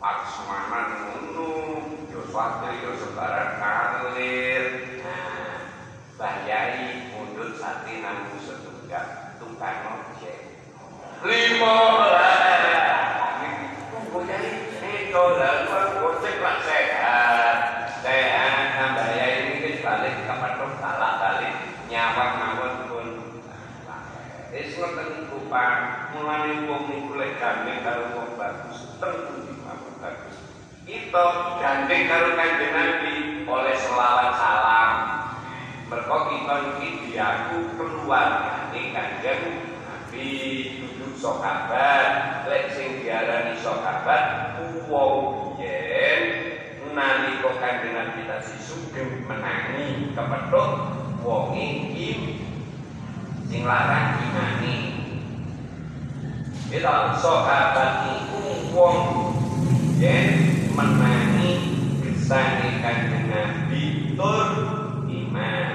Pak 0.00 0.18
Sumanan 0.26 0.86
ngono 1.06 1.52
yo 2.10 2.20
suatu 2.34 2.66
yo 2.82 2.98
sebarang 2.98 3.62
kalir 3.62 4.64
nah 5.06 5.70
bayai 6.18 7.14
mundur 7.14 7.54
sate 7.54 8.02
nang 8.02 8.34
setunggal 8.42 9.38
tukang 9.38 9.78
ojek 9.86 10.66
lima 11.22 11.78
Kemudian 14.10 14.42
itu 14.82 15.14
lalu 15.14 15.86
gocek 16.02 16.42
lah 16.42 16.58
sehat 16.66 17.56
Sehat 18.02 18.74
tambah 18.74 19.06
ya 19.14 19.26
ini 19.38 19.78
balik 19.78 20.14
ke 20.24 20.34
patung 20.34 20.74
salah 20.80 21.12
balik 21.20 21.54
nyawang 21.88 22.32
mawon 22.40 22.74
pun 22.88 23.08
Wis 24.50 24.74
ngoten 24.74 25.08
iku 25.24 25.46
Pak, 25.46 25.74
mulane 26.10 26.66
wong 26.66 26.90
niku 26.90 27.14
lek 27.14 27.38
gandeng 27.38 27.86
karo 27.86 28.18
wong 28.18 28.34
bagus, 28.34 28.98
tentu 28.98 29.46
dimawon 29.46 29.94
bagus. 30.02 30.36
Kita 31.10 31.58
gandeng 31.58 32.06
karo 32.06 32.38
Kanjeng 32.38 32.70
Nabi 32.70 33.42
oleh 33.42 33.74
selawat 33.74 34.30
salam. 34.30 34.94
Mergo 35.90 36.30
kita 36.30 36.54
iki 36.70 37.10
diaku 37.10 37.74
keluargane 37.74 38.94
Kanjeng 38.94 39.42
Nabi. 39.90 40.30
Duduk 40.78 41.18
sahabat, 41.18 42.46
lek 42.46 42.70
sing 42.78 43.02
diarani 43.02 43.58
sahabat 43.58 44.54
wong 44.86 45.58
yen 45.58 46.22
nalika 46.94 47.58
Kanjeng 47.58 47.90
Nabi 47.90 48.30
tasih 48.30 48.62
sugeng 48.62 49.26
menangi 49.26 50.14
kepethuk 50.14 50.94
wong 51.26 51.58
iki 51.58 52.38
sing 53.50 53.66
larang 53.66 54.14
imani 54.30 54.74
Bila 56.70 57.18
sahabat 57.18 58.14
iku 58.14 58.70
wong 58.78 58.98
yen 59.98 60.49
menangi 60.74 61.52
kesane 62.02 62.78
kanjeng 62.82 63.26
Nabi 63.26 64.14
tur 64.14 64.48
iman. 65.06 65.70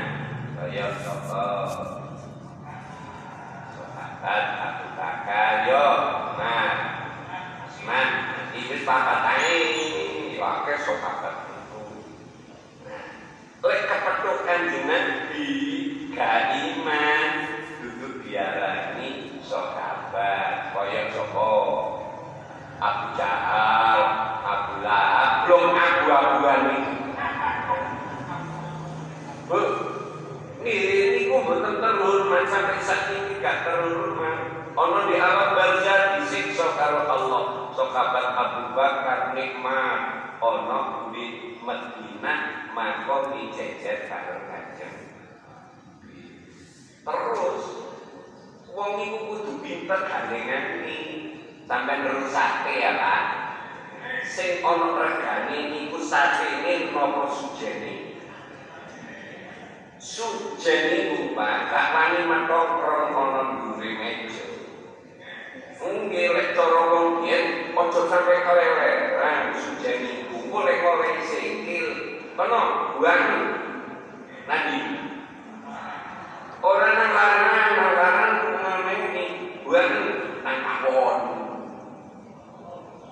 Kaya 0.56 0.88
sapa 1.04 1.48
sahabat 3.76 4.46
Abu 4.56 4.88
Bakar 4.96 5.54
yo 5.68 5.88
nah 6.40 6.72
Usman 7.68 8.10
iki 8.56 8.88
papat 8.88 9.22
ae. 9.36 9.60
Wae 10.40 10.76
sahabat 10.80 11.36
nah 12.86 13.06
lek 13.66 13.82
kepethuk 13.90 14.38
kanjeng 14.46 14.86
Nabi 14.88 15.50
gak 16.14 16.56
iman. 16.56 17.30
Duduk 17.84 18.24
diarani 18.24 19.42
sahabat 19.44 20.72
kaya 20.72 21.12
sapa 21.12 21.52
Abu 22.76 23.08
Jahal, 23.16 24.00
Abu 24.44 24.74
Lahab, 24.84 25.48
belum 25.48 25.72
abu-abuan 25.72 26.62
iki. 26.76 26.96
Bu, 29.48 29.60
ini 30.60 30.98
niku 31.16 31.36
mboten 31.40 31.80
terhormat 31.80 32.44
sampai 32.52 32.84
saat 32.84 33.16
ini 33.16 33.40
gak 33.40 33.64
terhormat. 33.64 34.38
Ono 34.76 35.08
di 35.08 35.16
alam 35.16 35.56
barzah 35.56 36.20
disiksa 36.20 36.76
karo 36.76 37.08
Allah. 37.08 37.44
Sahabat 37.72 38.28
Abu 38.36 38.62
Bakar 38.76 39.32
nikmat 39.32 40.00
ono 40.44 41.12
di 41.16 41.56
Madinah 41.64 42.72
maka 42.76 43.32
dijejer 43.32 44.12
karo 44.12 44.48
Kanjeng 44.52 44.96
Terus 47.06 47.64
wong 48.76 48.92
iku 49.00 49.18
kudu 49.32 49.54
pinter 49.64 50.00
gandengan 50.08 50.84
iki 50.84 51.00
sampai 51.66 52.06
ngerusake 52.06 52.74
ya 52.78 52.92
Pak. 52.98 53.24
Sing 54.26 54.62
ana 54.62 54.90
regane 55.02 55.58
niku 55.74 55.98
satene 56.02 56.94
napa 56.94 57.30
sujene. 57.30 58.22
Sujene 59.98 60.94
iku 61.10 61.34
Pak, 61.34 61.58
gak 61.70 61.88
wani 61.94 62.20
metokron 62.30 63.14
ana 63.14 63.42
ndure 63.54 63.90
meja. 63.98 64.46
Nggih 65.86 66.34
lek 66.34 66.58
cara 66.58 66.82
wong 66.90 67.30
yen 67.30 67.78
aja 67.78 68.02
sampe 68.10 68.34
keleleran 68.42 69.54
sujene 69.54 70.26
boleh 70.50 70.78
oleh 70.82 71.14
sikil. 71.22 71.88
Kono 72.34 72.62
buang. 72.98 73.24
Nanti 74.46 74.78
Orang 76.66 76.98
nang 76.98 77.12
larang, 77.14 77.72
nang 77.78 77.94
larang 77.94 78.34
ini 78.90 79.26
buang 79.62 79.94
nang 80.42 80.58
pawon. 80.82 81.35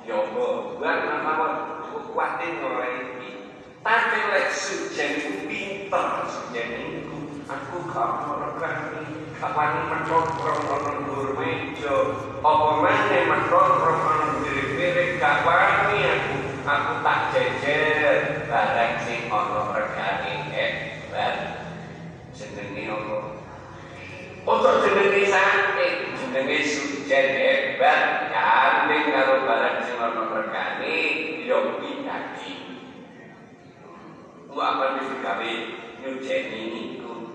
Apa, 0.04 0.46
buang 0.76 1.00
nang 1.08 1.24
pawon 1.24 1.52
kuatin 2.12 2.60
iki. 2.60 3.32
Tapi 3.80 4.20
lek 4.36 4.48
sujen 4.52 5.12
iku 5.20 5.32
pinter 5.48 6.08
sujen 6.28 6.68
iku. 7.04 7.18
Aku 7.48 7.88
kapan 7.88 8.68
dhuwur 11.08 11.30
meja. 11.40 11.96
Apa 12.44 12.68
meneh 12.84 13.24
mencokro 13.28 13.94
ana 13.96 14.44
diri-diri 14.44 15.20
gak 15.20 15.48
wani 15.48 16.00
aku. 16.04 16.36
Aku 16.64 16.94
tak 17.04 17.20
jejer 17.36 18.48
barang 18.48 18.94
sing 19.08 19.32
ana 19.32 19.60
regane 19.72 20.34
hebat. 20.52 21.36
Jenenge 22.36 22.92
apa? 22.92 23.18
Untuk 24.44 24.76
jenenge 24.84 25.24
santai, 25.32 26.12
jenenge 26.20 26.58
sujen 27.04 27.36
hebat, 27.36 28.32
gandeng 28.32 29.12
karo 29.12 29.44
barang 29.44 29.78
sing 29.84 30.00
ana 30.00 30.24
regane 30.24 30.96
yo 31.44 31.76
pinati. 31.84 32.80
Ku 34.48 34.56
apa 34.56 34.96
wis 34.96 35.12
digawe 35.12 35.52
nyujeni 36.00 36.62
niku. 36.72 37.28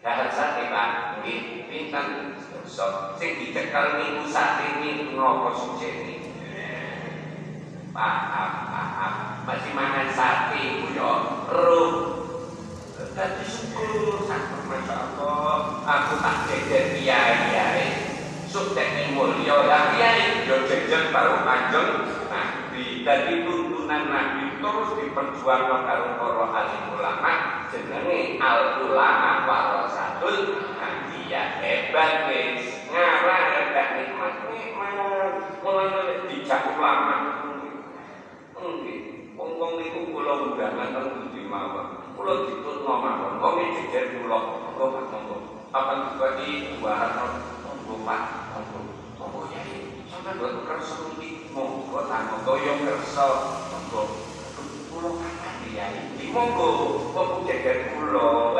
Dahan 0.00 0.32
sate 0.32 0.72
Pak, 0.72 1.20
nggih 1.20 1.68
pinten 1.68 2.40
dosa. 2.48 3.12
Sing 3.20 3.36
dicekel 3.44 4.00
niku 4.00 4.24
sate 4.24 4.80
niku 4.80 5.20
napa 5.20 5.52
sujeni. 5.52 6.32
Paham, 7.92 8.52
paham. 8.72 9.12
Masih 9.44 9.72
mangan 9.76 10.08
sate 10.16 10.80
ku 10.80 10.96
yo 10.96 11.12
roh 11.52 11.92
Tadi 12.96 13.44
syukur 13.48 14.28
sangat 14.28 14.60
Masya 14.68 14.92
Allah 14.92 15.80
Aku 15.84 16.20
tak 16.20 16.48
kiai 16.48 16.96
kiai 17.00 17.95
Sukses 18.56 19.12
mulia 19.12 19.52
ya 19.68 19.92
kiai. 19.92 20.48
Yo 20.48 20.64
jejer 20.64 21.12
baru 21.12 21.44
kanjeng 21.44 22.08
Nabi. 22.32 23.04
Dari 23.04 23.44
tuntunan 23.44 24.08
Nabi 24.08 24.56
terus 24.56 24.96
diperjuangkan 24.96 25.84
karo 25.84 26.16
para 26.16 26.64
alim 26.64 26.96
ulama. 26.96 27.32
Jenenge 27.68 28.40
al 28.40 28.80
ulama 28.80 29.44
warasatul 29.44 30.72
anbiya 30.80 31.60
hebat 31.60 32.32
wis 32.32 32.80
ngarang 32.88 33.44
hebat 33.60 33.88
nikmat 34.00 34.34
nikmat. 34.48 35.36
Mulane 35.60 36.24
dijak 36.24 36.80
ulama. 36.80 37.16
Wong-wong 39.36 39.72
niku 39.84 40.16
kula 40.16 40.32
undangan 40.32 40.96
teng 40.96 41.12
pundi 41.12 41.44
mawon. 41.44 42.08
Kulo 42.16 42.48
ditutno 42.48 43.04
mawon, 43.04 43.36
wong 43.36 43.54
iki 43.68 43.92
jejer 43.92 44.24
kula, 44.24 44.64
Pak 44.80 45.12
monggo. 45.12 45.36
Apa 45.76 46.08
dibagi 46.08 46.80
dua 46.80 46.96
ya. 47.04 48.45
Sampai 50.26 50.42
buat 50.42 50.66
kersa 50.66 51.06
iki, 51.14 51.54
monggo 51.54 52.02
tak 52.10 52.26
monggo 52.26 52.58
yo 52.58 52.74
kersa, 52.82 53.26
monggo. 53.70 54.26
Kulo 54.90 55.22
kapan 55.22 55.70
ya? 55.70 55.86
Iki 56.18 56.34
monggo, 56.34 56.98
wong 57.14 57.46
jejer 57.46 57.94
kula. 57.94 58.50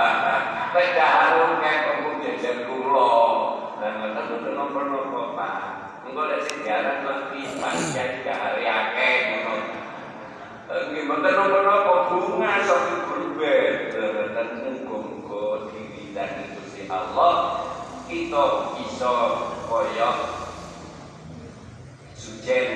Lek 0.72 0.96
dahar 0.96 1.60
kae 1.60 2.00
wong 2.00 2.16
jejer 2.24 2.64
kula. 2.64 3.12
Dan 3.76 3.92
ngoten 4.00 4.24
ngoten 4.24 4.52
napa-napa 4.56 5.20
Pak. 5.36 5.54
Monggo 6.08 6.32
lek 6.32 6.48
sing 6.48 6.64
diaran 6.64 7.04
lan 7.04 7.20
pisan 7.28 7.76
kiai 7.92 8.24
dahar 8.24 8.56
akeh 8.56 9.16
ngono. 9.44 9.54
Nggih 10.64 11.02
mboten 11.04 11.32
napa-napa 11.36 11.92
saking 12.64 13.00
berubah 13.04 13.68
Beratan 13.92 14.48
muga-muga 14.64 15.44
diwidani 15.76 16.56
Gusti 16.56 16.88
Allah 16.88 17.68
kita 18.08 18.44
bisa 18.80 19.12
kaya 19.68 20.45
sujen 22.16 22.68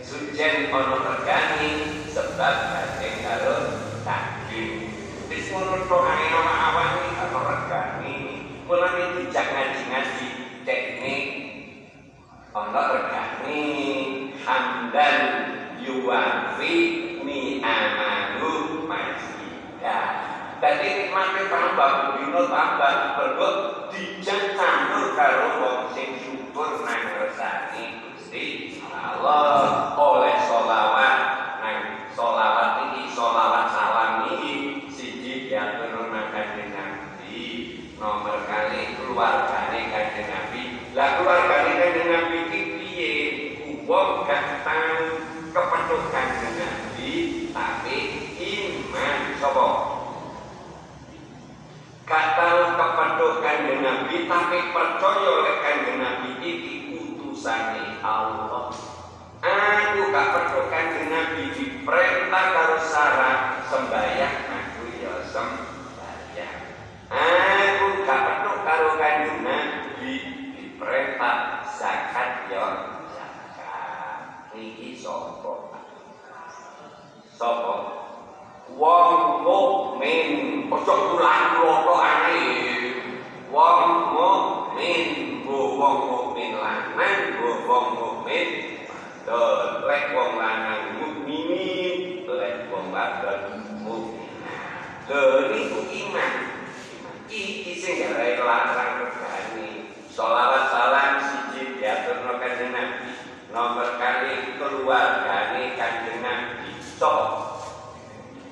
sujen 0.00 0.72
ana 0.72 0.96
regani 1.04 1.70
sebab 2.08 2.54
kacing 2.72 3.16
karo 3.20 3.56
daging 4.02 4.88
wis 5.28 5.52
ngono 5.52 5.84
tok 5.84 6.08
ae 6.08 6.26
ana 6.32 6.54
awak 6.72 6.88
iki 6.96 7.10
ana 7.20 7.40
regani. 7.44 8.16
Mulane 8.66 9.22
dijak 9.22 9.46
ngaji-ngaji 9.52 10.28
teknik 10.66 11.24
ana 12.50 12.82
regani. 12.96 13.62
Hamdan 14.46 15.18
yuwafi 15.82 16.74
mi 17.26 17.58
amalu 17.58 18.86
masjida 18.86 19.98
Jadi 20.56 20.88
nikmatnya 20.88 21.52
tambah, 21.52 22.16
dino 22.16 22.48
tambah, 22.48 22.94
berbuat 23.18 23.56
dijak 23.92 24.56
campur 24.56 25.12
karo 25.18 25.46
wong 25.60 25.80
sing 25.92 26.16
syukur 26.16 26.80
nang 26.86 27.05
Allah 29.16 29.96
oleh 29.96 30.36
solawat 30.44 31.16
nang 31.64 31.78
solawat 32.12 32.70
ini 32.88 33.08
solawat 33.08 33.72
salam 33.72 34.28
ini 34.28 34.84
siji 34.92 35.48
diatur 35.48 36.12
nang 36.12 36.28
kanjeng 36.28 36.76
Nabi 36.76 37.40
nomor 37.96 38.44
kali 38.44 38.92
keluargane 39.00 39.80
kanjeng 39.88 40.28
Nabi. 40.28 40.62
Lah 40.92 41.08
keluargane 41.16 41.72
kanjeng 41.80 42.08
Nabi 42.12 42.36
iki 42.48 42.60
piye? 42.76 43.14
Wong 43.86 44.26
gak 44.26 44.66
tau 44.66 44.98
kepethuk 45.54 46.02
Nabi 46.12 47.12
tapi 47.54 47.98
iman 48.36 49.16
sapa? 49.40 49.68
Gak 52.04 52.26
tahu 52.36 52.60
kepethuk 52.76 53.34
kanjeng 53.40 53.80
Nabi 53.80 54.14
tapi 54.28 54.58
percaya 54.76 55.28
oleh 55.40 55.56
kanjeng 55.64 55.98
Nabi 56.04 56.30
iki 56.44 56.74
utusane 56.92 58.02
Allah 58.04 58.95
aku 59.42 60.00
gak 60.12 60.28
percaya 60.32 60.62
kanjeng 60.72 61.08
Nabi 61.12 61.42
diperintah 61.52 62.44
karo 62.56 62.76
syarat 62.80 63.40
sembahyang 63.68 64.38
aku 64.48 64.82
ya 65.00 65.14
sembahyang. 65.28 66.60
Aku 67.12 67.86
gak 68.04 68.20
percaya 68.24 68.58
karo 68.64 68.90
kanjeng 68.96 69.40
Nabi 69.44 70.12
diperintah 70.56 71.36
zakat 71.76 72.30
ya 72.48 72.66
zakat. 73.12 74.20
Iki 74.56 74.96
sapa? 74.96 75.52
Sapa? 77.36 77.76
Wong 78.76 79.46
mukmin 79.46 80.66
ojo 80.66 80.94
kulan-kulotokane 81.14 82.40
wong 83.46 83.80
mukmin 84.10 85.06
wong 85.46 85.96
mukmin 86.10 86.50
lanang 86.58 87.38
wong 87.40 87.86
mukmin 87.94 88.75
wadon 89.26 89.82
lek 89.90 90.14
wong 90.14 90.38
lanang 90.38 91.02
mukmini 91.02 92.22
lek 92.30 92.70
wong 92.70 92.94
wadon 92.94 93.58
mukminah 93.82 95.02
lho 95.10 95.50
niku 95.50 95.80
iman. 95.90 96.32
Iki 97.26 97.74
sing 97.74 98.06
gawe 98.06 98.38
larang 98.38 99.02
regane 99.02 99.90
selawat 100.14 100.70
salam 100.70 101.12
siji 101.18 101.82
diaturno 101.82 102.38
kanjeng 102.38 102.70
Nabi. 102.70 103.18
Nomor 103.50 103.98
kali 103.98 104.54
keluargane 104.62 105.74
kanjeng 105.74 106.22
Nabi. 106.22 106.78
Sapa 106.94 107.58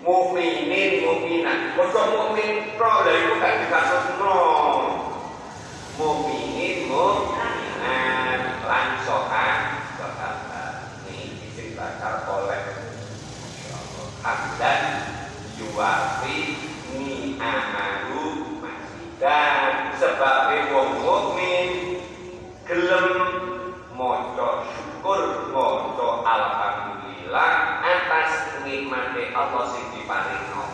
mukminin 0.02 1.06
mukminat 1.06 1.78
kok 1.78 1.94
mukmin 1.94 2.74
pro 2.74 3.06
lha 3.06 3.14
iku 3.14 3.32
gak 3.38 3.54
dikasutno 3.62 4.36
mukminin 5.96 6.90
mukminat 6.90 8.42
lan 8.66 8.86
sokan 9.06 9.84
sokan 10.04 10.36
ini 11.08 11.48
sing 11.54 11.72
bakal 11.78 12.44
oleh 12.44 12.60
hamdan 14.20 14.82
yuwafi 15.56 16.60
ni 16.92 17.38
amalu 17.40 18.58
masjidan 18.60 19.94
sebab 19.96 20.50
wong 20.74 20.90
mukmin 21.00 21.68
gelem 22.68 23.08
maca 23.96 24.68
syukur 24.76 25.52
maca 25.56 26.08
alhamdulillah 26.20 27.52
atas 27.80 28.60
nikmate 28.66 29.32
Allah 29.32 29.64
sing 29.72 29.84
diparingno 29.94 30.64